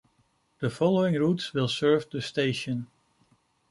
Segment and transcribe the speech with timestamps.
[0.61, 2.87] The following routes will serve this station.